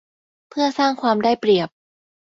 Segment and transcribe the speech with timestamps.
[0.49, 1.69] เพื่อสร้างความได้เปรียบ